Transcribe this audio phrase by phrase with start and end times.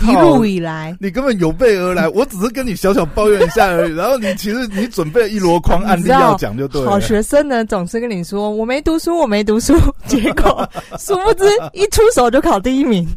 [0.00, 3.94] 一路以来，你根本有备而来， 我只是跟你小小抱怨一下而已。
[3.94, 6.90] 然后你其实你准备一箩筐 案例要讲就对了。
[6.90, 9.74] 好学生呢，总是跟你说我没读书，我没读书，
[10.06, 13.08] 结果 殊不知一出手就考第一名。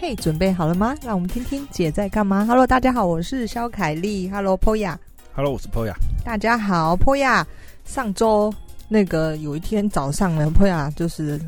[0.00, 0.94] 嘿，准备好了吗？
[1.04, 2.44] 让我们听听姐在干嘛。
[2.46, 4.30] Hello，大家好，我是肖凯丽。
[4.30, 4.94] Hello，Poya。
[5.34, 5.92] Hello，我是 Poya。
[6.24, 7.44] 大家好，Poya。
[7.88, 8.52] 上周
[8.86, 11.40] 那个有一天早上呢，Poya 就是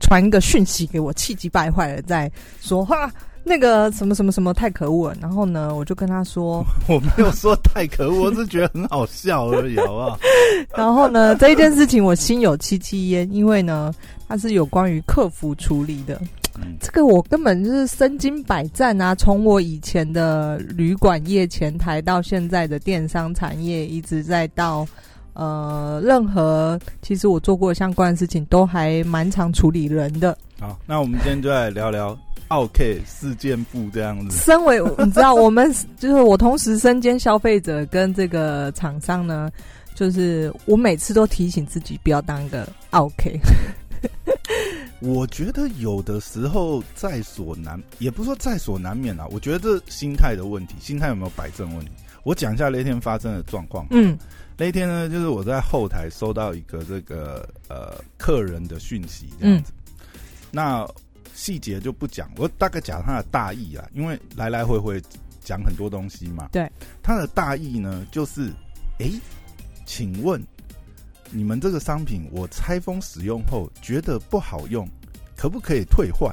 [0.00, 2.30] 传一个讯息给我，气急败坏的在
[2.60, 3.08] 说话，
[3.44, 5.16] 那个什么什么什么太可恶了。
[5.20, 10.18] 然后呢，我就跟他说， 我没有说太可恶，我是觉得很好笑而已，好不好？
[10.76, 13.94] 然后呢，这一件事情我心有戚戚焉，因为呢，
[14.26, 16.20] 它是有关于客服处理的。
[16.80, 19.14] 这个我根本就是身经百战啊！
[19.14, 24.86] 从我以前的旅馆业前台，到现在的电商产业，一直在到。
[25.34, 30.36] 呃，任何其实我做过相关的事情，都还蛮常处理人的。
[30.60, 32.16] 好，那我们今天就来聊聊
[32.48, 34.36] 奥 K 事件部这样子。
[34.36, 39.50] 身为你知道，我们就是我同时身兼消费者跟这个厂商呢，
[39.94, 43.40] 就是我每次都提醒自己不要当一个奥 K。
[45.00, 49.26] 我觉得有的时候在所难，也不是说在所难免啊。
[49.30, 51.90] 我觉得这心态的问题，心态有没有摆正问题？
[52.22, 53.86] 我讲一下那天发生的状况。
[53.90, 54.16] 嗯。
[54.62, 59.72] 那天呢，就是我在后台收到一个这个呃客人的讯息这样子，
[60.52, 60.88] 那
[61.34, 65.02] 细节就不讲，我大概讲他的大意啊，因为来来回回
[65.40, 66.48] 讲很多东西嘛。
[66.52, 66.70] 对，
[67.02, 68.52] 他的大意呢，就是
[69.00, 69.10] 哎，
[69.84, 70.40] 请问
[71.32, 74.88] 你们这个商品我拆封使用后觉得不好用，
[75.36, 76.32] 可不可以退换？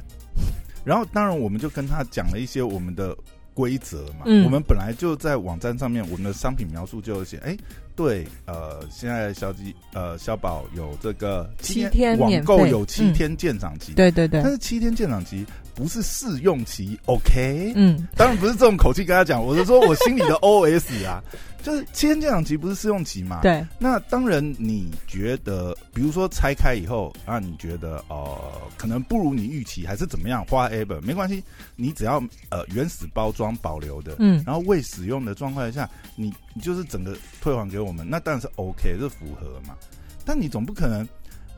[0.85, 3.17] 然后当然我们就跟他讲了一些我们的
[3.59, 7.57] 规则嘛，我们本来就在网站上面，我们的商品描述就有写，哎。
[7.95, 15.45] 对，呃，现在小鸡呃小宝有这个七天网购有七天鉴赏期，对对对，但是七天鉴赏期
[15.80, 17.72] 不是试用期，OK？
[17.73, 21.23] 嗯，当然不是这种口气跟他讲，我是说我心里的 OS 啊。
[21.62, 23.41] 就是七天鉴赏期不是试用期嘛？
[23.41, 23.66] 对。
[23.78, 28.38] 那当然，你觉得，比如说拆开以后，啊，你觉得呃，
[28.78, 30.44] 可能不如你预期，还是怎么样？
[30.45, 31.44] 花 ever 没关系，
[31.75, 39.75] 你只要呃原始包装保留的，嗯，然后未使用的状况下，你你就是整个退还给我们，那当然是 OK，是符合嘛。
[40.23, 41.07] 但你总不可能，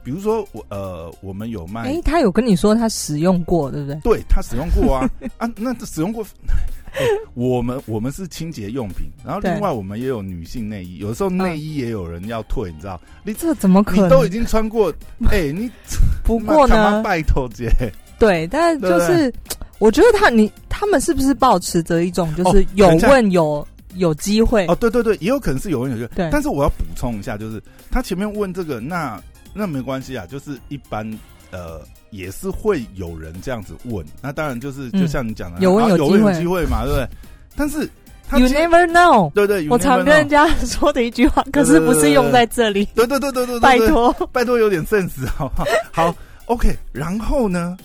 [0.03, 3.99] 比如说我呃，我们有卖，哎，他有跟你说他使用过，对不对？
[4.03, 6.25] 对他使用过啊 啊，那使用过。
[7.35, 12.99] 我们我们是清洁用品，然后另外我们也有女性内衣，有时候内衣也有人要退，你知道？
[13.23, 14.05] 你这怎么可能？
[14.05, 14.93] 你都已经穿过，
[15.31, 15.71] 哎，你
[16.21, 17.01] 不过呢？
[17.05, 17.71] 拜托姐，
[18.19, 19.33] 对，但就是
[19.79, 24.65] 我觉得他你他们是不是保持着一种就是有问有有机会？
[24.67, 26.09] 哦，对对对，也有可能是有问有机会。
[26.13, 29.17] 对，但是我要补充一下，就是他前面问这个，那
[29.53, 31.09] 那没关系啊，就是一般
[31.51, 31.81] 呃。
[32.11, 37.07] 也是会有人这样子问，那当然就是就像你讲的，有问有机会机会嘛，对不对？
[37.55, 37.83] 但是
[38.33, 42.83] you never know，对对，我常跟人家说的一句话，可是不是用在这里。
[42.93, 45.67] 对对对对对，拜托拜托，有点 sense 好不好？
[45.93, 46.15] 好
[46.47, 46.77] ，OK。
[46.91, 47.77] 然后呢，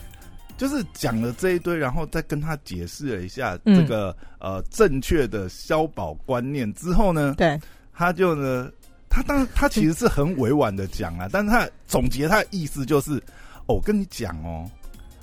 [0.57, 7.57] 就是讲了这一堆，然后再跟他解释了一下这个呃正确的消保观念之后呢，对，
[7.95, 8.69] 他就呢，
[9.17, 13.23] 他当然他其实是很委婉的讲啊，但是他总结他的意思就是。
[13.69, 14.65] 哦，我跟你讲哦，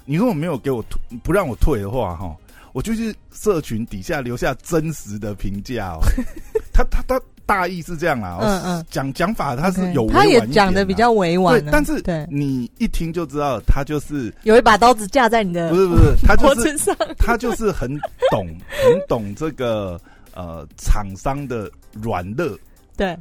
[0.03, 2.35] 你如果没有给我退，不让我退的话，哈，
[2.73, 5.99] 我就去社群底下留下真实的评价哦。
[6.73, 12.27] 他他他大意是这样啦，嗯嗯，讲讲法他是有，他也讲的比较委婉，对，但是对。
[12.29, 16.85] 你一听就知道他就是有一把刀子架在你的，不是不是，他就是
[17.17, 17.89] 他就是很
[18.29, 19.97] 懂很懂这个
[20.33, 22.59] 呃厂商的软肋，
[22.97, 23.17] 对，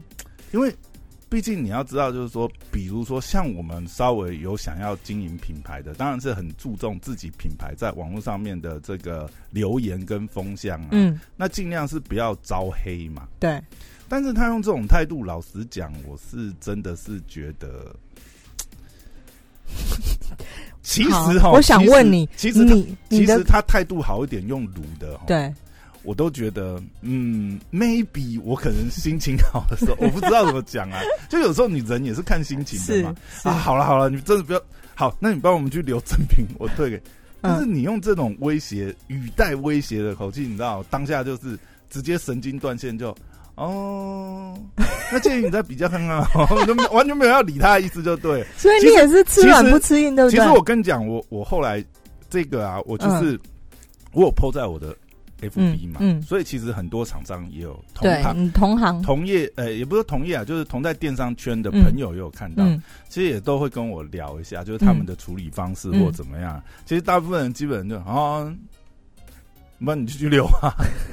[0.53, 0.73] 因为。
[1.31, 10.89] 毕竟你要知道，就是说，比如说像我们稍微有想要经营品牌的，当然是很注重自己品牌在网络上面的这个留言跟风向啊。
[10.91, 13.27] 嗯，那尽量是不要招黑嘛。
[13.41, 13.59] 对。
[14.11, 17.97] 但是他用这种态度，老实讲，我是真的是觉得，
[20.83, 25.51] 其实哈，我想问你，其实你其实他态度好一点，用卤的，对。
[26.05, 31.01] 我都觉得，嗯，maybe 我可能心情好的时候， 我不知道怎么讲啊。
[31.29, 33.15] 就有时候你人也是看心情的嘛。
[33.45, 34.61] 啊，好了好了，你真的不要
[34.95, 37.01] 好，那你帮我们去留赠品，我退给。
[37.41, 41.59] 但是你用这种威胁语带威胁的口气，你知道，当下就是
[41.91, 43.13] 直接神经断线，就
[43.57, 44.57] 哦，
[45.13, 46.25] 那建议你再比较看看，
[46.67, 48.45] 就完全没有要理他的意思，就对。
[48.57, 50.39] 所以你也是吃软不吃硬，对不对？
[50.39, 51.85] 其实我跟你讲，我我后来
[52.31, 53.39] 这个啊，我就是
[54.13, 54.97] 我有 PO 在我的。
[55.43, 62.65] FB 嘛，嗯，所以其实很多厂商也有同行、同行、同业，呃，也不是同业啊，就是同在电商圈的朋友也有看到，
[63.09, 66.63] 其实也都会跟我聊一下，就是他们的处理方式或怎么样。
[66.87, 68.51] 其实大部分人基本就啊，
[69.79, 70.73] 那你就去留啊。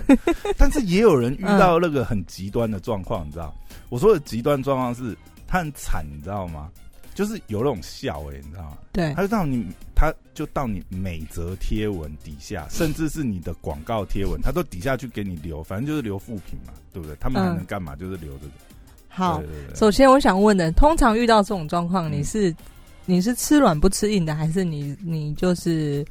[0.57, 3.53] 但是也有人遇到那个很极端的状况，你知道？
[3.89, 5.17] 我说的极端状况是
[5.47, 6.69] 他很惨，你知道吗？
[7.19, 8.77] 就是有那种笑哎，你知道吗？
[8.93, 17.13] 对，他就到你，他就到你每则贴文底下，甚至是你的广告贴文，他都底下去给你留，反正就是留副评嘛，对不对？
[17.19, 17.93] 他们还能干嘛？
[17.93, 18.51] 就是留这个。
[19.09, 19.43] 好，
[19.75, 22.55] 首先我想问的，通常遇到这种状况，你是
[23.05, 26.05] 你是吃软不吃硬的，还是你你就是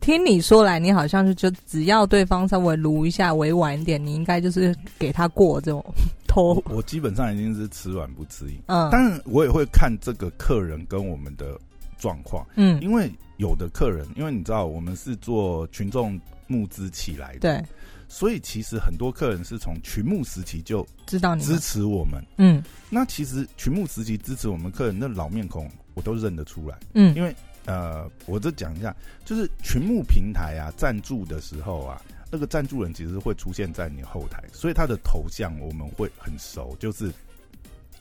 [0.00, 5.84] 听你说来，你好像是就只要对方稍微撸一下委婉一点，你应该就是给他过这种。
[6.36, 11.58] 我我基本上已经是吃软不吃硬，嗯，但是我也会看这个客人跟我们的
[11.98, 17.64] 状况，嗯，因为有的客人，因为你知道我们是做群众募资起来的，对，
[18.06, 27.34] 所以其实很多客人是从群募时期就知道你支持我们，嗯，那其实群募时期支持我们客人那老面孔我都认得出来，嗯，因为
[27.64, 28.94] 呃，我这讲一下，
[29.24, 32.00] 就是群募平台啊赞助的时候啊。
[32.30, 37.10] 那个赞助人其实会出现在你后台，所以他的头像我们会很熟，就是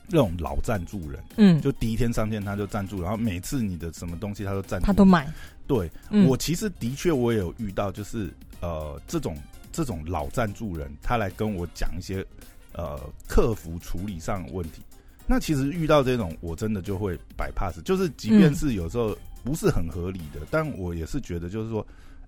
[0.08, 1.24] 那种老赞助人。
[1.38, 5.32] 嗯，就第一天上线他就赞助，然后每次你的什么东西他都赞助，他都买。
[5.66, 5.90] 对，
[6.28, 8.30] 我其实的确我也有遇到，就是
[8.60, 9.38] 呃这种
[9.72, 12.26] 这种老赞助人，他来跟我讲一些
[12.74, 14.82] 呃客服处理上的问题。
[15.26, 21.86] 那其实遇到这种，我真的就会摆 pass，就是即便是有时候不是很合理的，但我也是觉得就是说。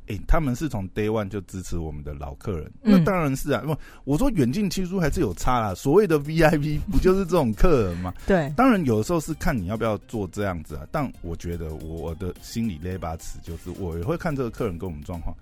[0.09, 3.61] 哎，他们是从 day one 就支持我们的老客人，那当然是啊。
[3.63, 5.73] 不，我说远近亲疏还是有差啦。
[5.75, 8.13] 所谓的 VIP 不就是这种客人吗？
[8.25, 10.87] 对，当然有的时候是看你要不要做这样子啊。
[10.91, 15.35] 但我觉得我的心里那把尺就是，我也会看这个客人跟我们状况。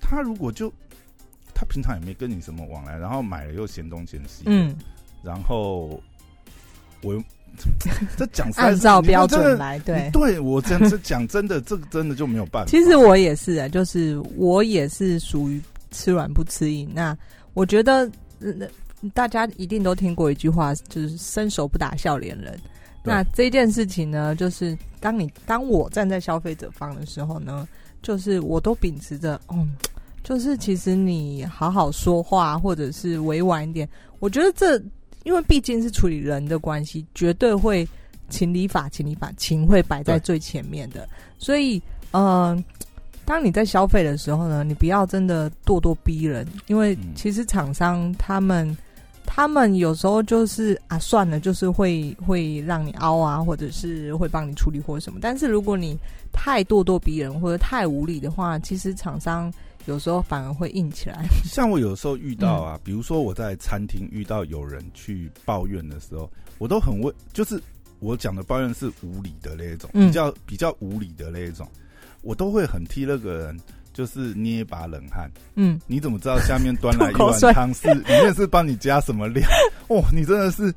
[0.00, 0.70] 他如果就
[1.54, 4.76] 他平常也没跟你什么往来，然后买了又嫌东嫌西，嗯，
[5.22, 6.00] 然后
[7.02, 7.22] 我。
[8.16, 12.70] 这讲按照标准来，对对，我真是讲真的，这个真的就没有办法。
[12.70, 15.60] 其实我也是啊，就是我也是属于
[15.90, 16.90] 吃软不吃硬。
[16.94, 17.16] 那
[17.52, 18.10] 我觉得，
[19.12, 22.58] 大家一定都听过一句话，就是伸手不打笑脸人。
[23.02, 27.68] 那这件事情呢，就是当你当我站在消费者方的时候呢，
[28.02, 29.70] 就是我都秉持着，嗯，
[30.24, 33.88] 就是其实你好好说话，或者是委婉一点，
[34.18, 34.82] 我觉得这。
[35.24, 37.86] 因为毕竟是处理人的关系，绝对会
[38.28, 41.08] 情理法、情理法、情会摆在最前面的。
[41.38, 41.80] 所以，
[42.12, 42.64] 嗯，
[43.24, 48.76] 当你在消费的时候呢，你不要真的咄咄逼人，因为其实厂商他们
[49.26, 55.18] 他们有时候就是啊，算了，就是会会让你凹啊，或者是会帮你处理或者什么。
[55.22, 55.96] 但是如果你
[56.32, 59.52] 太咄咄逼人或者太无理的话，其实厂商。
[59.86, 61.26] 有时候反而会硬起来。
[61.44, 67.60] 像我有时候遇到啊，比如说我在餐厅遇到有人去抱怨的时候，我都很为，就是
[67.98, 71.66] 我讲的抱怨是无理的那一种，比较比较无理的那一种，
[72.22, 73.58] 我都会很替那个人
[73.92, 75.30] 就是捏一把冷汗。
[75.54, 79.48] 嗯，你怎么知道下面端来 一碗汤是里面是帮你加什么料？
[79.88, 80.72] 哦，你真的是，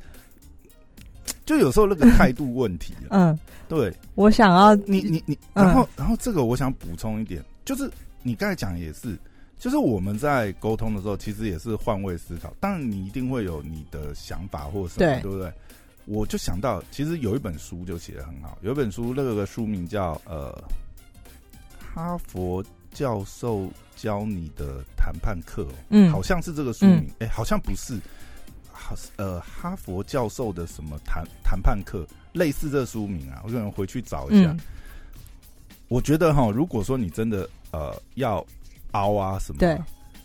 [1.45, 2.93] 就有时候那个态度问题。
[3.11, 7.91] 嗯，对，我想要你你你，然后然后这个我想补充一点，就是。
[8.23, 9.17] 你刚才讲也是，
[9.59, 12.53] 就是我们在沟通的时候，其实也是换位思考。
[12.59, 15.51] 当然，你一定会有你的想法或什么，对不对？
[16.05, 20.63] 我就想到，其实有一本书就写的很好，有一本书，那个书名叫呃，
[21.79, 27.97] 哈佛教授教你的谈判课，嗯，好像是这个书名，哎，好像不是，
[28.71, 34.55] 好呃，哈佛教授的什么谈谈判课，类似这书名啊，我可能回去找一下。
[35.87, 38.45] 我觉得哈，如果说你真的呃要
[38.91, 39.79] 凹啊什么，对，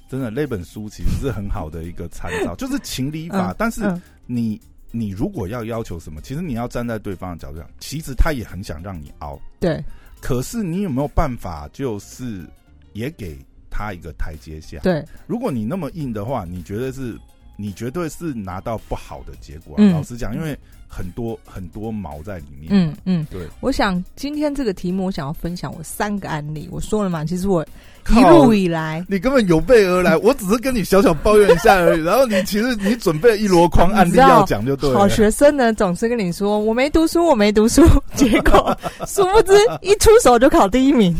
[0.08, 3.54] 真的那本书其实是很好的一个参照， 就是情理法。
[3.58, 3.82] 但是
[4.26, 4.60] 你
[4.90, 9.82] 你如果要要求什么，其实你要站在对方的角度上，其实他也很想让你凹，对。
[10.20, 12.44] 可是你有没有办法，就是
[12.92, 13.38] 也给
[13.70, 14.78] 他一个台阶下？
[14.80, 15.04] 对。
[15.26, 17.18] 如果你那么硬的话，你觉得是？
[17.60, 19.76] 你绝对是拿到不好的结果。
[19.90, 20.56] 老实讲，因为。
[20.88, 22.68] 很多很多毛在里面。
[22.70, 23.42] 嗯嗯，对。
[23.60, 26.68] 我想今天这个题目，我想要分享我三个案例。
[26.72, 27.64] 我说了嘛，其实我
[28.10, 32.02] 一路以来， 你根本有备而来，我只是跟你小小抱怨一下而已。
[32.02, 34.98] 然后你其实你准备了一箩筐案例要讲就对了。
[34.98, 37.82] 好学生呢，总是跟你说我没读书，我没读书，
[38.14, 38.76] 结果
[39.06, 39.52] 殊不知
[39.82, 41.14] 一出手就考第一名。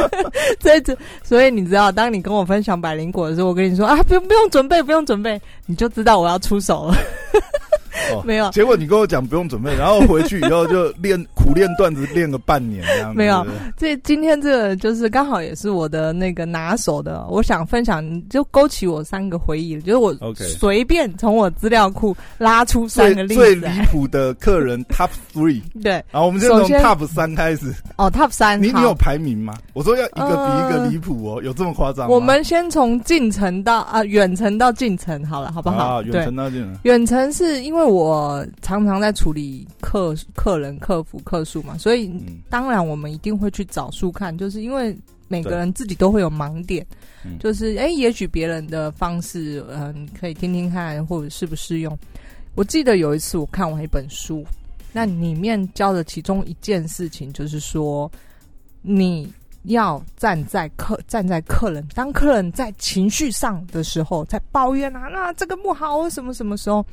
[0.58, 6.96] 这这，所以你知道，当你跟我分享百灵果的时候，我跟你说啊，不用不用准备，不用准备，你就知道我要出手了。
[8.24, 13.14] 没有，结果你跟我讲不用准备，然后回去以后就练苦练段子练个半年这样。
[13.14, 23.34] 没有，这今天这个就是刚好也是我的那个拿手的，我想分享，就勾起我三个回忆，就是我随便从我资料库拉出三个例子。
[23.34, 27.72] 最离谱的客人 Top Three， 对，然后我们就从 Top 三开始。
[27.96, 29.54] 哦，Top 三，你你有排名吗？
[29.72, 32.08] 我说要一个比一个离谱哦，有这么夸张？
[32.08, 35.96] 我们先从近程到啊远程到近程好了，好不好？
[35.98, 36.78] 啊，远程到近程。
[36.82, 42.12] 远程是因为我常常在处理客客人、客服、客诉嘛，所以
[42.48, 44.96] 当然我们一定会去找书看，就是因为
[45.28, 46.86] 每个人自己都会有盲点，
[47.40, 51.98] 就是哎，也许别人的方式，嗯，可以听听看或者适不适用。
[52.54, 54.44] 我记得有一次我看完一本书，
[54.92, 58.10] 那里面教的其中一件事情就是说，
[58.82, 59.32] 你
[59.62, 66.84] 要站在客站在客人，当客人在情绪上的时候，在抱怨啊，那这个不好，什么什么时候，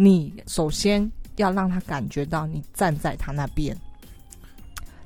[0.00, 3.76] 你首先要让他感觉到你站在他那边。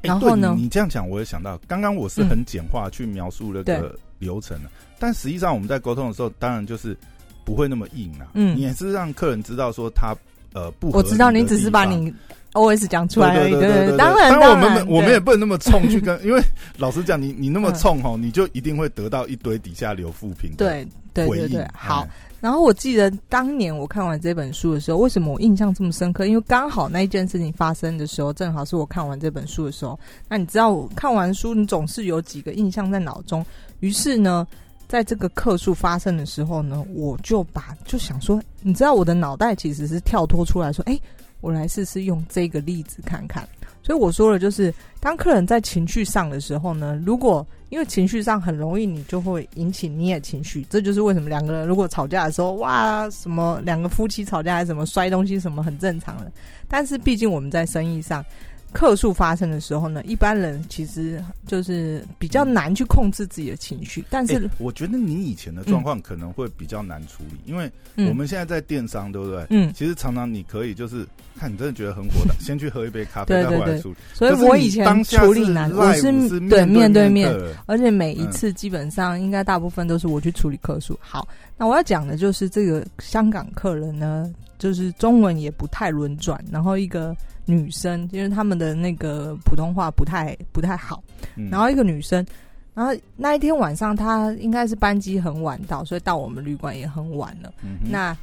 [0.03, 6.97] 然后呢，你这样讲，我也想到，刚刚我是很简化去描述那个流程了，但实际上我们在沟通的时候，当然就是。
[7.45, 10.15] 不会那么硬啊，嗯，你也是让客人知道说他
[10.53, 12.15] 呃不，我知道你只是把你
[12.52, 16.42] O S 讲出来而已，对对对，当然，当然我们我们也不能那么冲去跟， 因为
[16.76, 22.06] 老实讲，你你那么冲吼，你就一定会得到一堆底下留负评，对对对对，好。
[22.40, 26.26] 然后我记得当年我看完这本书的时候，为什么我印象这么深刻？
[26.26, 29.99] 因为刚好那一件事情发生的时候，正好是我看完这本书的时候。
[30.28, 33.44] 那你知道，看完书你总是有几个印象在脑中，
[33.80, 34.47] 于是呢。
[34.88, 41.00] 在这个课数发生的时候呢，我就把就想说，你知道我的脑袋其实是跳脱出来说，哎，
[41.43, 43.47] 我来试试用这个例子看看。
[43.83, 50.65] 所以我说了，就是当客人在情绪上的时候呢，如果因为情绪上很容易，你就会引起你也情绪。
[50.71, 56.33] 这就是为什么两个人如果吵架的时候，哇，什么两个夫妻吵架还什么摔东西什么很正常的。
[56.69, 58.25] 但是毕竟我们在生意上。
[58.73, 64.05] 客诉发生的时候呢，一般人其实就是比较难去控制自己的情绪。
[64.09, 67.71] 但是，我觉得你以前的状况可能会比较难处理，因为
[68.09, 69.47] 我们现在在电商，对不对？
[69.50, 71.07] 嗯，其实常常你可以就是
[71.38, 73.97] 看你真的觉得很火的， 先去喝一杯咖啡再回来处理。
[74.14, 76.11] 所以我以前处理难，我是
[76.49, 77.33] 对面对面，
[77.67, 80.99] 而且每一次基本上应该大部分都是我去处理客诉。
[81.00, 87.14] 好，那我要讲的就是这个香港客人呢，就是中文也不太轮转，然后一个。
[87.45, 91.03] 女生，因为他们的那个普通话不太不太好，
[91.51, 92.25] 然后一个女生，
[92.73, 97.53] 然后那一天晚上她应该是班机很晚到，所以到我们旅馆也很晚了。
[97.91, 98.17] 那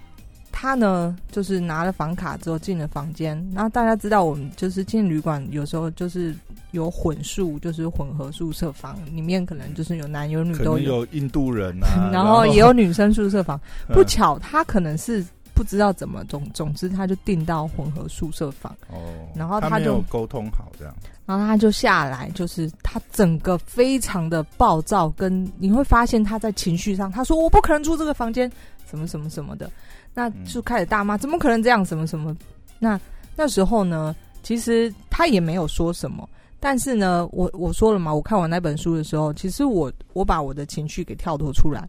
[0.51, 6.33] 她呢，就是拿了房卡之后进了房间，然后大家知道我们就是进旅馆，有时候就是
[6.71, 13.59] 有混宿，就是混合宿舍房，里面可能就是有男有女都有，印度人啊， 然后也有女生宿舍房。
[13.89, 15.25] 不巧，她可能是。
[15.59, 18.73] 不知道怎么总总之他就订到混合宿舍房。
[18.87, 18.95] 哦，
[19.35, 28.49] 然后他就沟通好这样，然后他就下来，就是他整个非常的暴躁，跟你会发现他在情绪上，他说我不可能住这个房间，
[28.89, 29.69] 什么什么什么的，
[30.13, 32.33] 那就开始大骂，怎么可能这样，什么什么？
[32.79, 32.97] 那
[33.35, 36.25] 那时候呢，其实他也没有说什么，
[36.57, 41.85] 但是呢，我我说了嘛，我看完那本书的时候，其实我我把我的情绪给跳脱出来。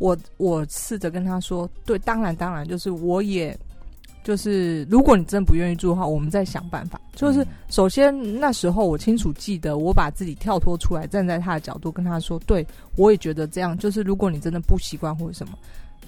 [0.00, 3.56] 我我试着跟他说，对，当然当然，就是我也，
[4.24, 6.98] 就是如果你真不愿意住的话，我们再想办法。
[7.14, 12.66] 就是首先那时候我清楚记得，我把自己跳脱出来，站在他的角度跟他说，对
[12.96, 13.76] 我也觉得这样。
[13.76, 15.52] 就是如果你真的不习惯或者什么，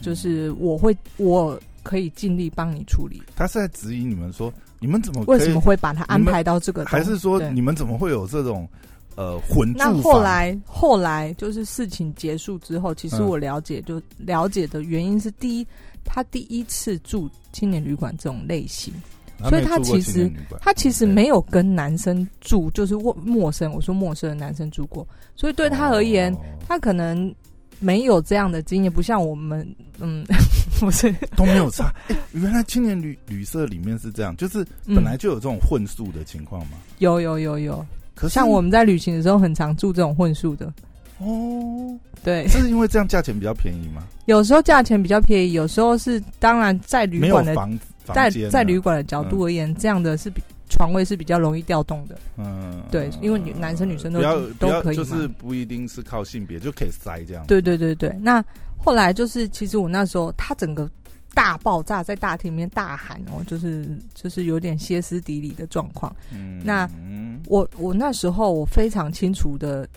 [0.00, 3.22] 就是我会我可以尽力帮你处理。
[3.36, 6.86] 他是在质疑你们说，你们怎么为什么会把他安排到这个？
[6.86, 8.66] 还是说你们怎么会有这种？
[9.14, 15.66] 呃，混那后来后来就是事情结束之后，其实我了解就了解的原因是，第一，
[16.04, 18.92] 他第一次住青年旅馆这种类型，
[19.48, 26.34] 所以他其实他其实没有跟男生住，就是陌陌生，我说陌生的男生住过，所以对他而言，
[26.66, 27.34] 他可能
[27.80, 30.24] 没有这样的经验，不像我们，嗯，
[30.80, 31.92] 不是都没有差。
[32.32, 36.78] 原来青年旅旅社里面是这样，就是本来就有这种混宿的情况吗？
[36.98, 37.84] 有有有有。
[38.28, 40.72] 像我们在旅行的时候，很常住这种混宿的。
[41.18, 44.02] 哦，对， 是因为这样价钱比较便宜吗？
[44.26, 47.78] 有时候价钱比较便宜，有时候是当然在旅馆的房
[48.12, 52.16] 在在旅馆的角度而言，这样的是比床位是比较容易调动的。
[52.36, 54.20] 嗯，对，因为女男生女生都
[54.58, 57.46] 都可以，就是不一定是靠性别就可以塞这样。
[57.46, 58.44] 对对对对，那
[58.76, 60.90] 后来就是其实我那时候他整个。
[61.34, 66.14] 大爆炸在大厅里面大喊哦，就是就是有点歇斯底里的状况。
[66.32, 66.88] 嗯，那
[67.46, 69.88] 我我那时候我非常清楚的，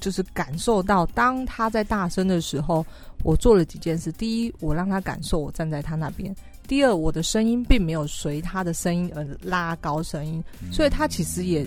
[0.00, 2.84] 就是感受到当他在大声的时候，
[3.22, 4.10] 我做了几件事。
[4.12, 6.32] 第一，我让他感受我站在他那边；
[6.66, 11.66] 第二，我的声音并没有随他的声音而拉高声音，所以他其实也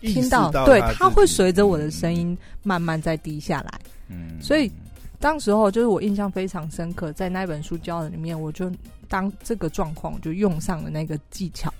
[0.00, 3.80] 听到，对他会随着我的声音慢慢在低下来。
[4.08, 4.70] 嗯，所以
[5.18, 8.70] 当时候就是我印象非常深刻，在那本书教的里面，我就
[9.08, 11.72] 当这个状况就用上了那个技巧，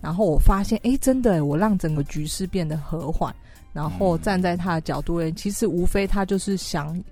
[0.00, 3.34] 然后我发现，哎，真的，我让整个局势变得和缓，
[3.72, 7.02] 然后站在他的角度，其实无非他就是想，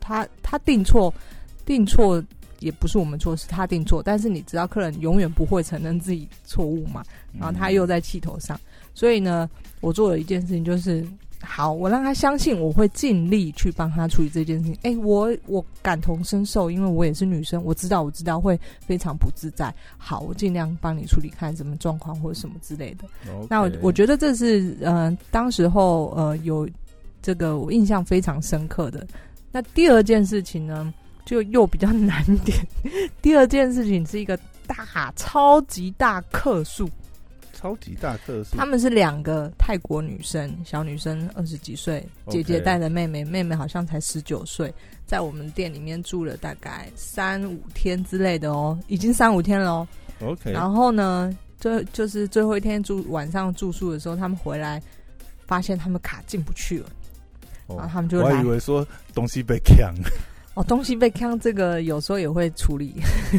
[0.00, 1.12] 他他定错，
[1.64, 2.22] 定错。
[2.60, 4.02] 也不是我们错，是他定错。
[4.02, 7.02] 但是你知道，客人永远不会承认自己错误嘛。
[7.32, 8.60] 然后他又在气头上，
[8.92, 9.48] 所以呢，
[9.80, 11.02] 我做了一件事情，就是
[11.42, 14.78] 好，我让他相信我会尽力去帮他处理这件事情。
[14.82, 19.74] 哎，我我感同身受，因为我也是女生，我知道我知道会非常不自在。
[19.98, 23.04] 好，我尽量帮你处理，看什么状况或者什么之类的。
[23.48, 26.68] 那我我觉得这是呃，当时候呃有
[27.22, 29.06] 这个我印象非常深刻的。
[29.50, 30.92] 那第二件事情呢？
[31.26, 32.58] 就又比较难点。
[33.22, 36.90] 第二件事情是一个大超级大客数，
[37.60, 38.56] 超级大特色。
[38.56, 44.72] 他们是两个泰国女生，小女生二十几岁，姐姐带着妹妹，妹妹好像才十九岁，
[45.04, 49.88] 在我们店里面住了大概三五天之类的哦，已经三五天了哦。
[50.20, 50.50] OK。
[50.52, 54.82] 然后呢，就就是最后一天住晚上住宿的时候，他们回来
[55.46, 56.86] 发现他们卡进不去了，
[57.68, 59.94] 然后他们就我还以为说东西被抢。
[60.54, 62.94] 哦，东西被坑，这个有时候也会处理。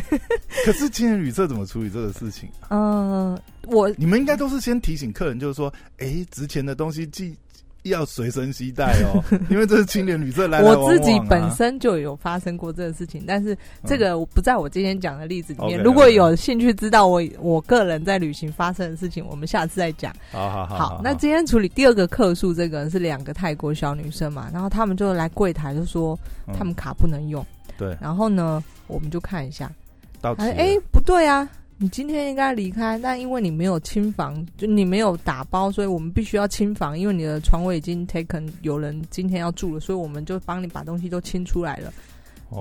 [0.65, 2.49] 可是今天旅社怎么处理这个事情？
[2.69, 3.37] 嗯，
[3.67, 7.35] 我你们应该都是先提醒客人，就是说，哎，值钱的东西记。
[7.83, 15.81] 要随身携带哦， 因为这是青年旅社来我自己本身就有发生过这个事情，但是这个不在我今天讲的例子里面。
[15.81, 20.13] 如果有兴趣知道我我个人在旅行发生的事情，我们下次再讲。
[20.31, 20.77] 好好好。
[20.77, 26.17] 好，那今天处理第二个客诉，这个是两个泰国小女生嘛，然后他们就来柜台就说
[26.53, 27.45] 他们卡不能用。
[27.77, 27.97] 对。
[27.99, 29.71] 然后呢，我们就看一下。
[30.21, 31.49] 到哎，不对啊。
[31.81, 36.97] 你今天应该离开，但因为你没有清房，就你没有打包，所以我们必须要清房。
[36.97, 41.91] 因为你的床位已经 taken，有人今天要住了，所以我们就帮你把东西都清出来了。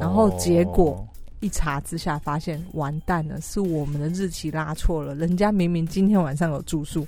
[0.01, 1.07] 然后结果
[1.41, 5.15] 一查之下，发现完蛋了，是我们的日期拉错了。
[5.15, 7.07] 人家明明今天晚上有住宿，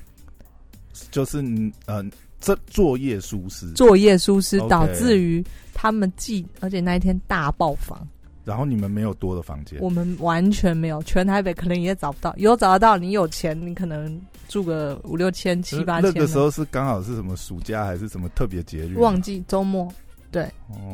[1.11, 1.43] 就是
[1.87, 2.05] 呃，
[2.43, 8.07] 这作业疏失，作业疏失导致于他们记，而且那一天大爆房。
[8.45, 12.35] 然后你们没有多的房间，我们完全没有，全台北可能也找不到。
[12.37, 16.13] 有找得到，你有钱，你可能住个五六千、七八千。
[16.13, 18.99] 那个时候是刚好是什么暑假还是什么特别节日？
[18.99, 19.89] 旺季周末，
[20.31, 20.49] 对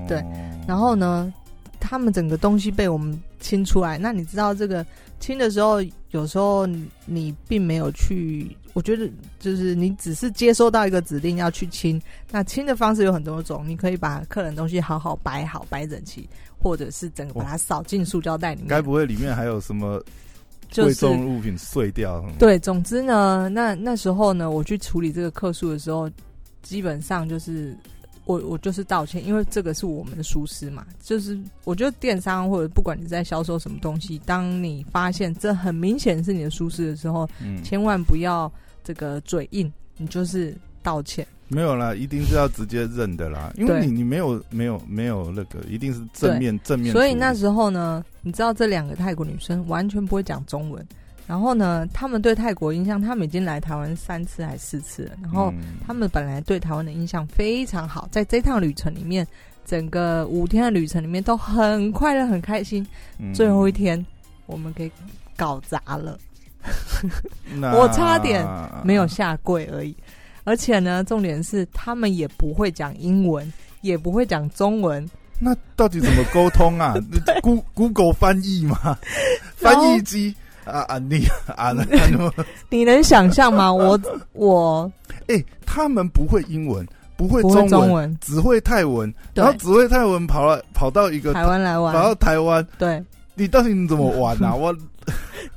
[0.06, 0.22] 对。
[0.66, 1.32] 然后呢，
[1.80, 3.98] 他们整个东西被我们清出来。
[3.98, 4.84] 那你知道这个
[5.20, 6.66] 清的时候，有时候
[7.06, 12.00] 你并没有去，我觉得就是你只是接收到一个指令要去清。
[12.30, 16.28] 那清的方式有很多种，你可以把客人东西好好摆好，摆整齐。
[16.60, 20.02] 或者是整个把它扫进塑胶袋里面，该不会里面还有什么
[20.74, 22.20] 贵重物品碎掉？
[22.36, 26.10] 对，总之呢，那那时候呢，我去处理这个客数的时候，
[26.60, 27.76] 基本上就是
[28.28, 30.86] 我我就是道歉，因为这个是我们的疏失嘛。
[31.00, 38.52] 就是我觉得电商或者不管你在销售什么东西，当你发现这很明显是你的疏失的时候，嗯，千万不要
[38.84, 41.26] 这个嘴硬，你就是道歉。
[41.50, 46.92] 没有啦，一定是要直接认的啦，因为你你没有没有没有那个，一定是正面正面。
[46.92, 50.86] 所以那时候呢，你知道这两个泰国女生完全不会讲中文，
[51.28, 55.52] 然后呢，他们对泰国印象，他们已经来台湾三次还是四次了，然后
[55.86, 59.26] 他们本来对台湾的印象非常好，在这趟旅程里面，
[59.66, 62.84] 整个五天的旅程里面都很快乐很开心，
[63.34, 64.04] 最后一天
[64.46, 64.90] 我们给
[65.36, 66.18] 搞砸了，
[67.74, 68.42] 我差点
[68.82, 69.94] 没有下跪而已。
[70.44, 75.06] 而且呢，重点是他们也不会讲英文，也不会讲中文。
[75.38, 76.94] 那到底怎么沟通啊？
[77.42, 78.98] Go Google 翻译吗？
[79.56, 80.34] 翻译机
[80.70, 81.24] 啊啊你
[81.56, 81.84] 啊那
[82.70, 83.72] 你能想象吗？
[83.72, 83.98] 我
[84.32, 84.90] 我
[85.28, 92.66] 哎，他们不会英文，不会中文，只会泰文，然后只会泰文跑了跑到一个台湾来玩，跑到台湾。
[92.78, 93.02] 对，
[93.34, 94.54] 你到底怎么玩啊？
[94.56, 94.74] 我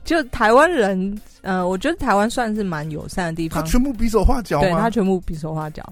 [0.04, 1.19] 就台湾人。
[1.43, 3.63] 呃，我觉得台湾算是蛮友善的地方。
[3.63, 5.84] 他全部比手画脚对他全部比手画脚，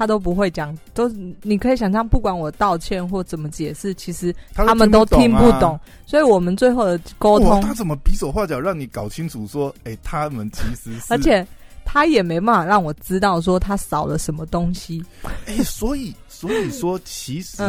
[0.00, 1.06] 他都不会讲，都
[1.42, 5.78] 你可以想象，不管我道歉或怎么解释，其实他们都听不懂。
[6.06, 9.46] 所以我们最后的沟通，他怎么比手画脚让你搞清楚？
[9.46, 11.46] 说，哎，他们其实是，而且
[11.84, 15.04] 他也没办法让我知道说他少了什么东西。
[15.44, 17.62] 哎，所以所以说，其实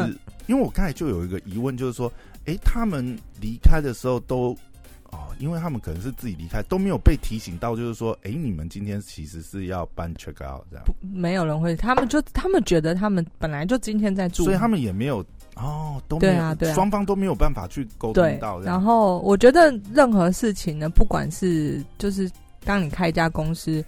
[0.47, 2.09] 因为我刚才就有一个疑问，就是说，
[2.45, 3.05] 哎，他们
[3.41, 4.55] 离开的时候都。
[5.11, 10.85] 哦，因为他们可能是自己离开，都没有被提醒到，就是说，哎，你们今天其实是要搬 check out 这样。
[10.85, 15.23] 不，没有人会，他们就他们觉得他们本来就今天在住，所以他们也没有
[15.57, 18.59] 哦，都对啊，对，双方都没有办法去沟通到。
[18.61, 22.31] 然后我觉得任何事情呢，不管是就是
[22.63, 23.83] 当你开一家公司，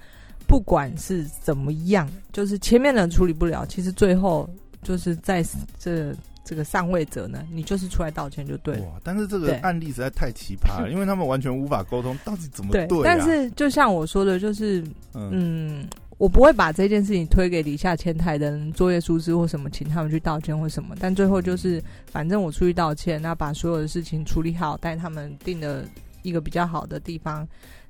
[0.46, 4.50] 不管是怎么样，就是前面的处理不了，其实最后
[4.82, 5.42] 就是在
[5.80, 8.84] 这这个上位者呢，你就是出来道歉就对了。
[8.84, 8.92] 哇！
[9.04, 12.88] 但是这个案例实在太奇葩了， 因为他们完全无法沟通，到底怎么对？
[13.04, 15.88] 但是就像我说的，就是嗯。
[16.20, 20.96] 我不会把这件事情推给底下前台的人，作业疏失或什么，请他们去道歉或什么。
[21.00, 25.84] 但最后就是，反正我出去道歉，那把所有的事情处理好，带他们定了
[26.22, 27.46] 一个比较好的地方，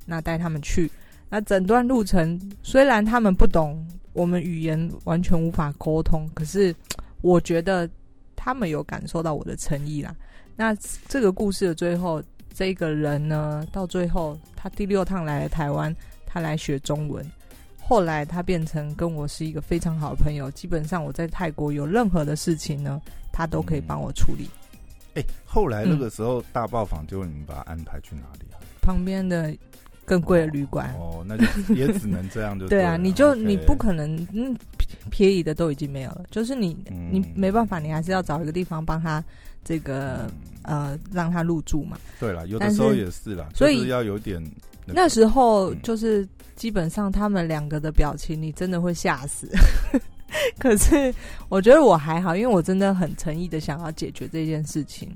[0.05, 0.89] 那带他们去。
[1.29, 6.73] 那整段路程虽然他们不懂我们语言，完全无法沟通，可是
[7.21, 7.87] 我觉得
[8.43, 10.13] 他们有感受到我的诚意啦。
[10.53, 10.75] 那
[11.07, 12.21] 这个故事的最后，
[12.53, 17.25] 这个人呢，到最后他第六趟来了台湾，他来学中文。
[17.79, 23.01] 后来他变成跟我是一个非常好的朋友，基本上我在泰国有任何的事情呢，
[23.31, 24.49] 他都可以帮我处理。
[25.15, 28.59] 哎，后来那个时候大爆房，就你们把他安排去哪里啊？
[28.81, 29.55] 旁边的
[30.05, 30.93] 更贵的旅馆。
[30.99, 34.55] 哦，那就也只能这样就对啊，你就你不可能嗯
[35.09, 36.77] 便宜的都已经没有了，就是你
[37.11, 39.23] 你没办法，你还是要找一个地方帮他
[39.63, 40.29] 这个
[40.63, 41.97] 呃让他入住嘛。
[42.19, 44.43] 对了，有的时候也是啦，所以要有点
[44.85, 46.27] 那时候就是。
[46.55, 49.49] 基本上他们两个的表情，你真的会吓死。
[50.57, 51.13] 可是
[51.49, 55.09] 我觉得我还好，因为我真的很诚意的想要解决这件事情。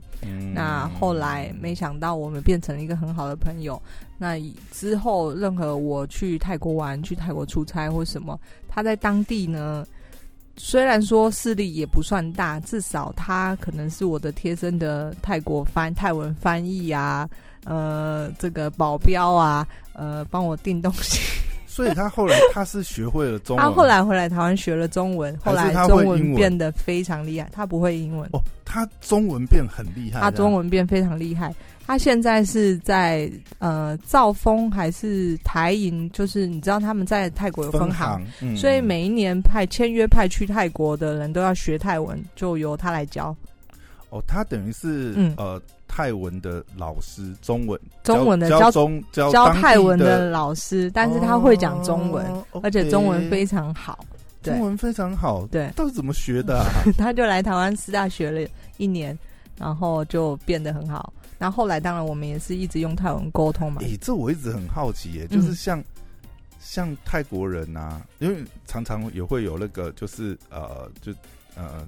[0.53, 3.81] 那后来没想到我们变成了一个很好的朋友。
[4.17, 4.35] 那
[4.71, 9.85] 之后任何我去泰国玩、去泰国出差或什么，他在当地呢，
[10.55, 17.29] 虽然说势力也不算大，至少他可能是我的贴身的泰国翻泰文翻译啊。
[17.63, 21.19] 呃，这个保镖啊，呃，帮我订东西。
[21.77, 23.63] 所以他后来他是学会了中文。
[23.63, 27.47] 他后来回来台湾学了中文，后来中文变得非常厉害。
[27.53, 30.19] 他不会英文哦，他中文变很厉害。
[30.19, 31.53] 他中文变非常厉害。
[31.85, 36.09] 他现在是在呃兆丰还是台银？
[36.09, 43.35] 就是你知道他们在泰国有分行，所以每一年派签约派去泰国的人都要学泰文，就由他来教。
[44.09, 45.61] 哦，他等于是呃。
[45.97, 52.23] 泰文的老师，中文中文的教中教泰文的老师，但是他会讲中文，
[52.61, 54.05] 而且中文非常好，
[54.43, 56.63] 中文非常好，对，到底怎么学的？
[56.99, 59.17] 他就来台湾师大学了一年，
[59.57, 61.11] 然后就变得很好。
[61.39, 63.81] 然后后来，当然我们也是一直用泰文沟通嘛。
[63.81, 65.83] 诶，这我一直很好奇，耶，就是像
[66.59, 71.11] 像泰国人呐，因为常常也会有那个，就是呃，就
[71.55, 71.87] 呃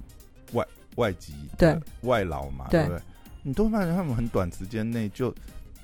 [0.52, 3.00] 外外籍对外劳嘛，对不对？
[3.42, 5.34] 你都会发现他们很短时间内就，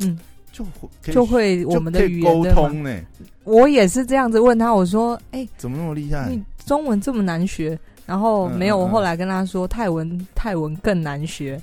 [0.01, 0.19] 嗯，
[0.53, 3.01] 就会就会我们的语言沟通呢。
[3.45, 6.29] 我也是这样子问他，我说：“哎，怎么那么厉害？
[6.29, 11.61] 你中文这么难学？”然后没有，我后来跟他说泰文，泰文更难学。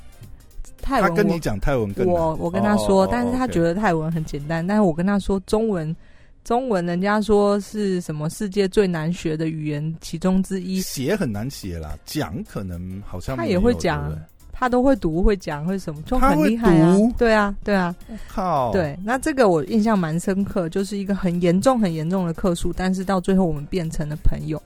[0.81, 4.65] 泰文，他跟你讲泰文更我我跟他说，但是他觉得泰文很简单。
[4.65, 5.95] 但是我跟他说中文，
[6.43, 14.13] 中文人家说是什么世界最难学的语言其中之一，写很难写啦，讲可能好像他也会讲。
[14.55, 16.95] 他都会读、会讲、会什么，就很厉害啊！
[17.17, 17.93] 对啊，对啊，
[18.29, 18.71] 靠！
[18.71, 24.61] 对，那这个我印象蛮深刻，就是一个很严重、很严重的客诉，但是到最后我们变成了朋友。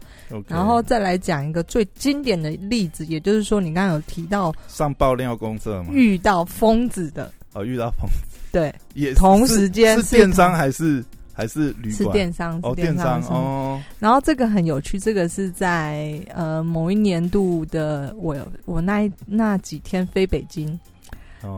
[0.48, 5.90] 然后再来讲一个最经典的例子，也就是说，你刚刚有提到上爆料公社吗？
[5.92, 11.04] 遇到疯子的哦，遇到疯子，对，也同时间是电商还是？
[11.38, 13.80] 还是旅是电商哦，电商哦。
[14.00, 20.68] 然后这个很有趣，这个是在呃某一年度的我我那那几天飞北京，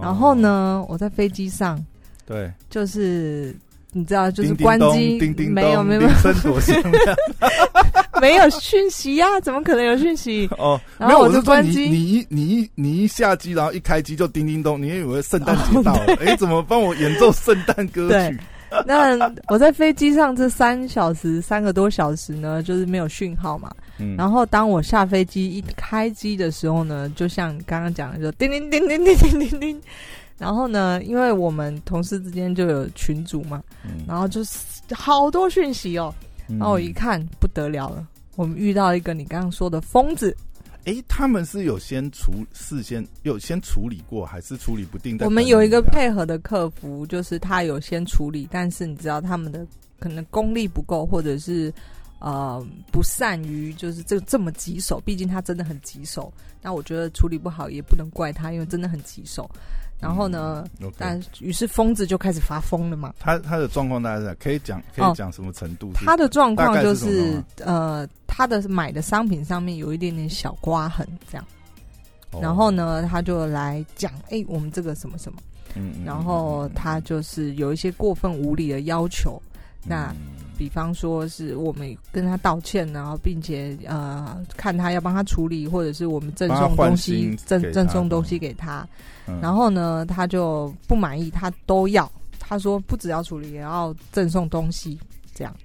[0.02, 1.82] 然后呢我在飞机上，
[2.26, 3.56] 对，就是
[3.94, 6.02] 你知道就是关机，没有没有
[8.20, 9.40] 没有讯息呀？
[9.40, 10.46] 怎么可能有讯息？
[10.60, 16.16] 哦，然后我就关机，你一你一你一下机，然后一开机就叮叮咚，你以为圣诞节到了？
[16.20, 18.38] 哎，怎么帮我演奏圣诞歌曲？
[18.86, 23.72] 那我在飞机上这三小时三个多小时呢，就是没有讯号嘛。
[24.18, 29.82] 然后当我下飞机一开机的时候呢，就像刚刚讲的，就叮叮叮叮叮叮叮叮。
[30.38, 33.62] 然后呢，因为我们同事之间就有群组嘛，
[34.08, 34.58] 然后就是
[34.94, 36.14] 好多讯息哦。
[36.48, 40.36] 然后我一看不得了了，我们遇到一个你刚刚说的疯子。
[40.90, 45.16] 哎，他们是有先处事先有先处理过，还是处理不定？
[45.20, 49.64] 我们有一个配合的客服，就是他有先处理，但是你知道他们的
[50.00, 51.72] 可能功力不够，或者是
[52.18, 56.34] 呃不善于就是这这么棘手，毕竟他真的很棘手。
[56.60, 59.48] 那我觉得处理不好也不能怪他，因为真的很棘手。
[60.00, 60.66] 然后呢？
[60.98, 63.14] 但于是疯子就开始发疯了嘛。
[63.20, 65.92] 他他的状况大概是可以讲可以讲什么程度？
[65.94, 71.46] 他的状况就是呃，他的买的商品上面有一点点小刮痕，这样。
[72.42, 75.40] 然后呢，他就来讲，哎，我们这个什么什么，
[75.76, 79.42] 嗯，然后他就是有一些过分无理的要求，
[79.84, 80.14] 那
[80.60, 88.86] 比方说是我们跟他道歉，然后并且呃，看他要帮他处理，或者是我们赠送东西，赠赠送东西给他，
[89.42, 95.00] 然后呢，他就不满意，他都要，他说不只要处理，也要赠送东西，
[95.34, 95.56] 这样。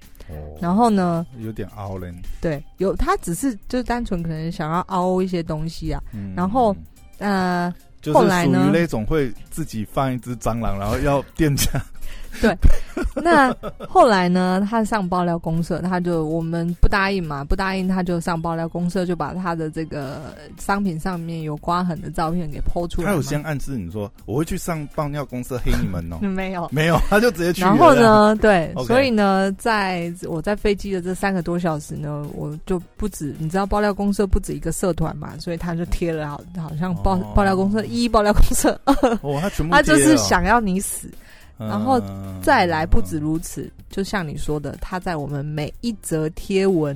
[0.61, 1.27] 然后呢？
[1.39, 2.09] 有点凹嘞。
[2.39, 6.01] 对，有他只是就单纯可能想要凹一些东西啊。
[6.33, 6.73] 然后
[7.17, 11.69] 呃，就是属于那种会自己放一只蟑螂，然后要店家。
[12.41, 12.57] 对，
[13.15, 13.55] 那
[13.87, 14.65] 后来呢？
[14.69, 23.07] 他上爆料公社，他就我们不答应嘛，不答应他就上爆料公社，就把他的这个商品上面有刮痕的照片给剖出来。
[23.07, 26.17] 他有先暗示你说我会去上爆料公社黑你们哦？
[26.25, 27.61] 没有，没有，他就直接去。
[27.61, 28.35] 然后呢？
[28.41, 41.09] 对，所以呢，在我在飞机的这三个多小时呢，我就不止你知道爆料公社不止一个社团嘛，所以他就贴了好好像爆爆料公社一爆料公社二，哦，他全部 他就是想要你死。
[41.57, 42.01] 然后
[42.41, 46.95] 再来，不止如此，就像你说的，他在我们每一则贴文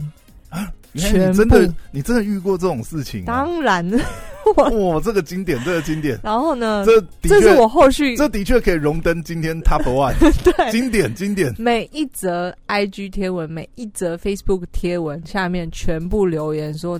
[0.49, 3.23] 啊，全真的，你真的遇过这种事情？
[3.23, 3.89] 当然，
[4.57, 6.19] 哇，这个经典，这个经典。
[6.23, 10.13] 然后呢，这这是我后续，这的确可以荣登今天 Top One。
[10.43, 11.53] 对，经典，经典。
[11.57, 16.99] 每一则 IG 贴文，每一则 Facebook 贴文下面全部留言说，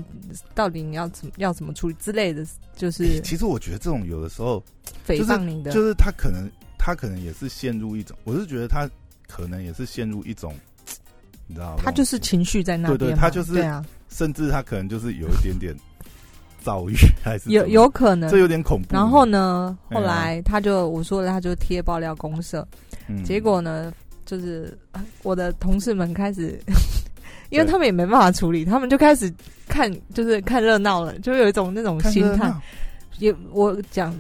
[0.56, 2.46] 到底你要怎么要怎么处理之类的，
[2.76, 3.20] 就是。
[3.22, 4.64] 其实我觉得这种有的时候
[5.06, 6.50] 诽谤你的，就是他可能。
[6.80, 8.90] 他可能也是陷入一种，我是觉得他
[9.28, 10.56] 可能也是陷入一种，
[11.46, 11.84] 你知道吗？
[11.86, 15.76] 他就是情绪在那边，对对，他就是对啊，甚至他可能就是有一点点
[16.64, 18.88] 躁郁，还是有有可能，这有点恐怖。
[18.96, 22.66] 然后呢，后来他就我说了，他就贴爆料公社，
[23.24, 23.94] 结果呢，
[24.26, 24.76] 就是
[25.22, 26.60] 我的同事们开始，
[27.52, 29.32] 因为他们也没办法处理，他们就开始
[29.68, 32.52] 看，就是看热闹了，就有一种那种心态。
[33.20, 34.16] 也我讲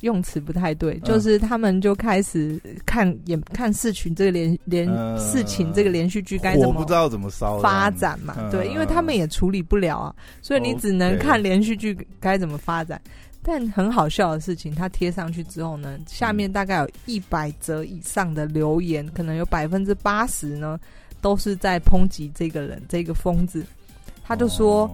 [0.00, 4.86] 用词不太对，就是他们就开始看也看事情这个连连
[5.18, 8.36] 事情这个连续剧该怎么不知道怎么烧发展嘛？
[8.50, 13.00] 对，因为他们也处理不了啊，所以你只能看连续剧该怎么发展。
[13.42, 20.78] 但很好笑的事情，他贴上去之后呢，下面大概有一百则以上的留言，可能有百分之八十呢
[21.20, 23.64] 都是在抨击这个人这个疯子。
[24.22, 24.90] 他就说。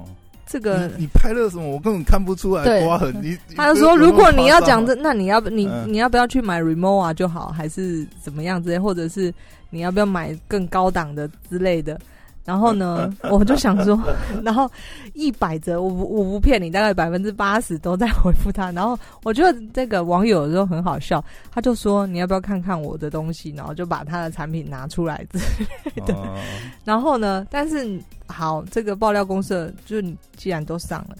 [0.48, 1.68] 这个你拍了什么？
[1.68, 3.14] 我根本看不出来刮痕。
[3.22, 9.32] 你他就说，如果你要讲这，那你要不你你要不要去买 Remova 就好，还是怎么样之类，或者是
[9.70, 12.00] 你要不要买更高档的之类的？
[12.48, 14.02] 然后呢， 我就想说，
[14.42, 14.70] 然后
[15.12, 18.72] 一百折，我我不骗你，大概百分之八十都在回复他。
[18.72, 23.50] 然后我觉得这个网友有时候很好笑，他就说你要不要看看我的东西？
[23.50, 26.16] 然后就把他的产品拿出来之类的。
[26.86, 31.18] 然后呢，但是好，这个爆料公社就是你既然都上了，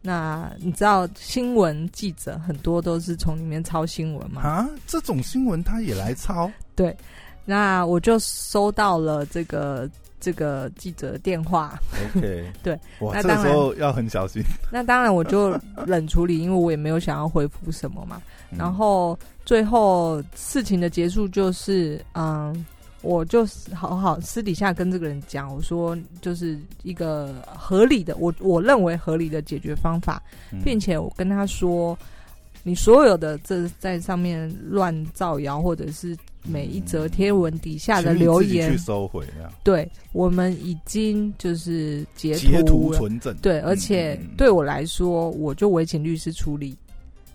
[0.00, 4.40] 那你知道新闻记者很多都是从里面抄新闻吗？
[4.40, 6.50] 啊，这种新闻他也来抄？
[6.74, 6.96] 对，
[7.44, 9.86] 那我就收到了这个。
[10.20, 11.80] 这个记者电话
[12.14, 14.42] ，OK， 对，那这时候要很小心。
[14.70, 18.20] 那当然，我就冷处理，因为我也没有想要回复什么嘛。
[18.56, 22.66] 然后最后事情的结束就是，嗯，
[23.00, 30.22] 我就好好私底下跟这个人讲，我说就是一个合理的，我我认为合理的解决方法，
[30.62, 31.98] 并且我跟他说，
[32.62, 36.16] 你所有的这在上面乱造谣或者是。
[36.44, 39.52] 每一则贴文底下的留言，去收回啊！
[39.62, 43.36] 对，我们已经就是截图存证。
[43.42, 46.76] 对，而且对我来说，我就委请律师处理。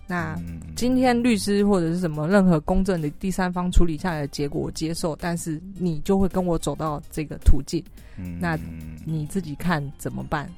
[0.07, 0.39] 那
[0.75, 5.15] 今天律师或者是什么任何公正的第三方处理下来的结果，我接受。
[5.15, 7.83] 但是你就会跟我走到这个途径，
[8.39, 8.57] 那
[9.05, 10.49] 你自己看怎么办？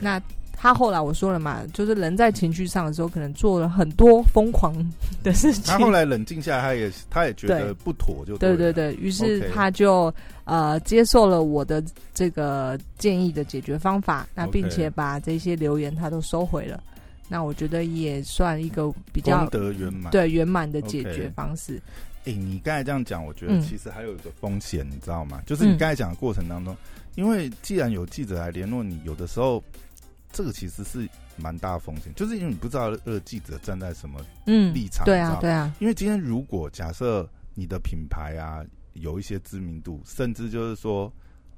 [0.00, 0.20] 那。
[0.56, 4.74] 他后来我说了嘛，就是人在情绪上的时候，可能做了很多疯狂
[5.22, 5.64] 的事情。
[5.64, 10.14] 他后来冷静下来，他也他也觉得不妥，就对对对，于是他就
[10.44, 16.82] 呃接受了我的这个建议的解决方法，那并且把这些留言他都收回了。
[17.28, 21.78] 那我觉得也算一个比较得圆满，对圆满的解决方式。
[22.24, 25.42] 哎，你刚才这样讲，我觉得其实还有一个风险，你知道吗？
[25.44, 26.74] 就是你刚才讲的过程当中，
[27.16, 29.62] 因为既然有记者来联络你，有的时候。
[30.34, 35.72] 这个其实是蛮大的风险，就是因为你不知道呃记者站在什么立场，对啊，对啊。
[35.78, 38.62] 因为今天如果假设你的品牌啊
[38.94, 41.10] 有一些知名度，甚至就是说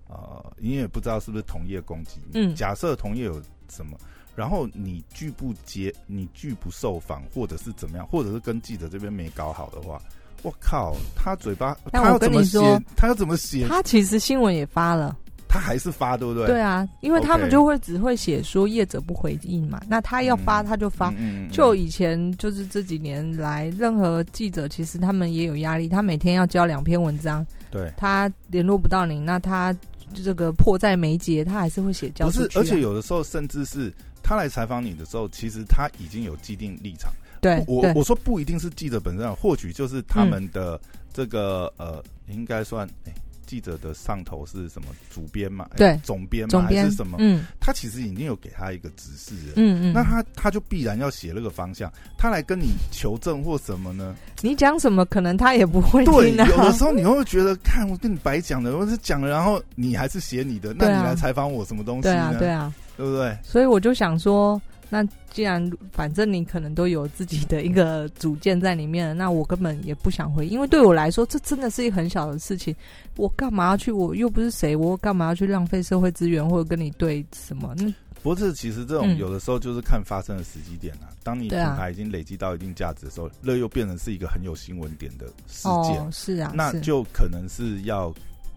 [0.09, 3.99] 呃你也不知道是不是同业攻击，嗯，假设同业有什么，
[4.37, 10.01] 然后你拒不接，你拒不受访，或者是怎么样，或者是跟记者这边没搞好的话，
[10.43, 12.59] 我靠，他嘴巴他要怎么写？
[12.95, 13.67] 他要怎么写？
[13.67, 15.17] 他其实新闻也发了。
[15.57, 16.47] 他还是发，对不对？
[16.47, 21.13] 对啊，因为他们就会只会写说业者不回应嘛，那他要发他就发。
[21.51, 29.75] 就以前就是这几年来，任何记者其实他们也有压力，他每天要交两篇文章，对，他联络不到你，那他
[30.13, 32.27] 这个迫在眉睫，他还是会写交。
[32.27, 33.91] 不是，而且有的时候甚至是
[34.23, 37.11] 他来采访你的时候，其实他已经有既定立场。
[37.41, 40.79] 对，我我说不一定是记者本身，或许就是他们的
[41.15, 43.13] 这个呃，应该算哎。
[43.47, 44.89] 记者的上头是什么？
[45.11, 45.69] 主编嘛？
[45.77, 46.61] 对，总编嘛？
[46.63, 47.17] 还是什么？
[47.21, 49.53] 嗯，他其实已经有给他一个指示了。
[49.57, 51.91] 嗯嗯，那他他就必然要写那个方向。
[52.19, 54.15] 他来跟你求证或什么呢？
[54.43, 62.35] 你讲什么，可能他也不会对，有的时候你会觉得，看我跟你白讲的，我是讲了，然后你还是写你的，那你来采访我什么东西呢？
[62.39, 63.37] 对啊，对不对？
[63.43, 64.61] 所以我就想说。
[64.89, 72.75] 那既然反正你可能都有自己的一个主见在里面了，那我根本也不想回，因为对我来说，这真的是一个很小的事情。
[73.17, 73.91] 我干嘛要去？
[73.91, 77.75] 我又不是谁，我干嘛要去浪费社会资源或者跟你对什么？
[77.77, 81.11] 那不是，其实这种有的时候就是看发生的时机点啊。
[81.23, 86.13] 当你品牌已经累积到一定价值的时候，那又变成是一个很有新闻点的事件。
[86.13, 88.13] 是啊，那就可能是要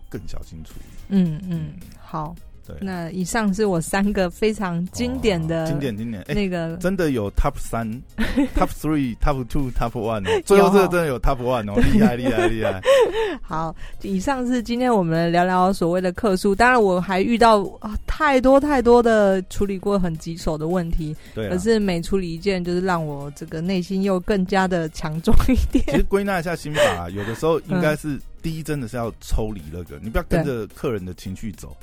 [0.10, 0.86] 更小心处理。
[1.10, 2.36] 嗯嗯，好。
[2.82, 7.88] 那以上是我三个非常经典的经典经典那个真的有 top 三
[8.56, 12.82] top three top two top one 哦，最后这个真的有 top one 哦，厉害厉害厉害！
[13.42, 25.84] 好，以上是今天我们聊聊所谓的客诉，当然我还遇到啊太多太多的处理过很棘手的问题，对，可是每处理一件，就是让我这个内心又更加的强壮一点。
[25.88, 31.76] 其实归纳一下心法， 有的时候应该是第一，真的是要抽离那个，你不要跟着客人的情绪走。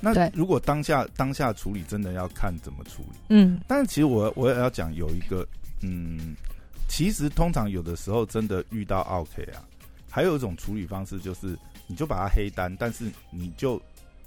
[0.00, 3.18] 那如果当下当下处理，真的要看怎么处理。
[3.28, 5.46] 嗯，但是其实我我也要讲有一个，
[5.82, 6.34] 嗯，
[6.88, 9.62] 其实通常有的时候真的遇到 OK 啊，
[10.10, 13.80] 还有一种处理方式就是，你就把它黑单，但是你就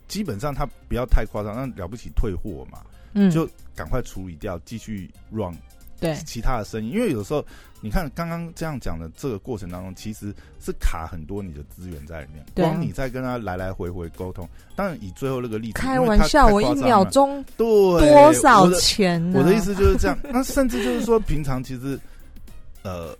[0.07, 2.83] 基本上它不要太夸张，那了不起退货嘛，
[3.13, 5.55] 嗯，就赶快处理掉，继续 run。
[6.03, 7.45] 对其他的声音，因为有时候
[7.79, 12.45] 你看刚刚这样讲的这个过程当中，其实是卡很多你的资源在里面。
[12.53, 19.21] 光你在跟他来来回回沟通，当然以最后那个例子，开玩笑，我一秒钟对多少钱？
[19.33, 20.17] 我的意思就是这样。
[20.29, 21.97] 那甚至就是说，平常其实
[22.83, 23.17] 呃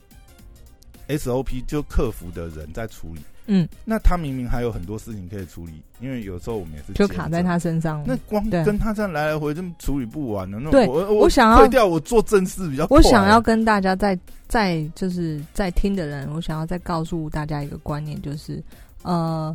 [1.08, 3.22] ，SOP 就客服的人在处理。
[3.46, 8.02] 嗯，那他明明还有很多事情可以处理，因为有时候我们也是就卡在他身上。
[8.08, 10.60] 那光跟他这样来来回，这么处理不完的。
[10.60, 12.88] 那对，我我想要掉我做正事比较。
[12.90, 18.64] 我想要跟大家在在就是在听的人，我想要再告诉大家一个观念，就是
[19.02, 19.54] 呃，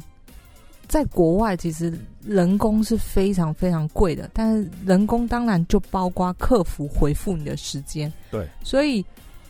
[0.87, 1.91] 在国外其实
[2.27, 8.13] 人工是非常非常贵的，但是人工当然就包括客服回复你的时间。
[8.31, 9.03] 对，所以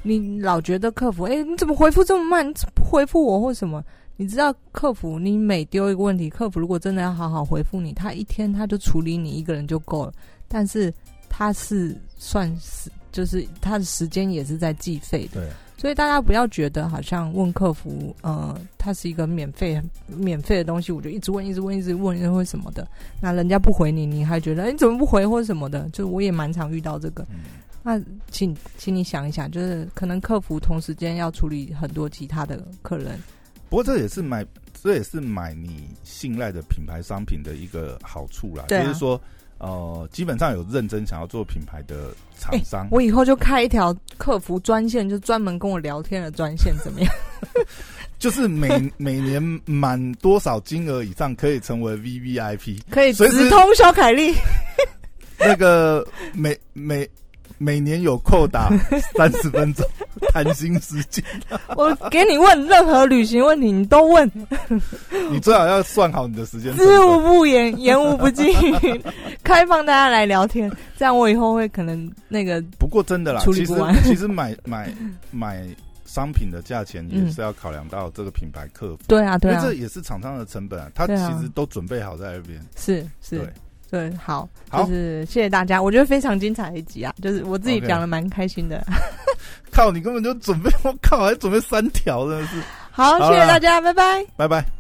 [0.03, 2.49] 你老觉得客服，哎，你怎么回复这么慢？
[2.49, 3.83] 你怎么不回复我或什么？
[4.21, 10.13] 你知道客服，你每丢一个问题，客服如果真的要好好回复你，他一天他就处理你一个人就够了。
[10.49, 10.93] 但是
[11.29, 15.41] 他是算是，就是他的时间也是在计费的。
[15.41, 22.85] 对，所以大家不要觉得好像问客服，呃，它是一个免费免费的东西，我就一直问，一直问，一直问，一直问什么的，
[23.21, 25.89] 那人家不回你，你还觉得哎，你怎么不回或者什么的？
[25.91, 27.25] 就我也蛮常遇到这个。
[27.85, 28.03] 那
[28.33, 33.17] 请请你想一想，就是可能客服同时间要处理很多其他的客人。
[33.69, 34.45] 不过这也是买，
[34.83, 38.65] 这也是买你信赖的品牌商品的一个好处啦。
[38.69, 39.21] 就是说，
[39.59, 47.13] 呃，基本上有认真想要做品牌的厂商，我以后就开一条客服专线，就专门跟我聊天的专线，怎么样？
[48.19, 54.35] 就是每每年满多少金额以上可以成为 V V I P，可以直通小凯丽。
[55.39, 57.09] 那个每每。
[57.57, 58.69] 每年有扣打
[59.17, 59.85] 三十分钟
[60.33, 61.25] 谈心时间，
[61.77, 64.31] 我给你问任何旅行问题，你都问。
[65.31, 68.55] 你最好要算好你的时间，知无不言，言无不尽，
[69.43, 72.63] 开放大家来聊天，这样我以后会可能那个。
[72.79, 74.93] 不过真的啦，其实其实买买
[75.31, 75.67] 买
[76.05, 78.99] 商品的价钱也是要考量到这个品牌客服。
[79.07, 82.61] 对啊，对啊，这也是厂商的成本啊，他其实都准备好在那边。
[82.77, 83.53] 是是。
[83.91, 88.85] 对，好，就是谢谢大家，我觉得非常精彩一集啊，就是我自己讲的蛮开心的。
[89.73, 92.61] 靠，你根本就准备，我靠，还准备三条，真的是。
[92.91, 94.78] 好，谢谢大家，拜拜，拜拜。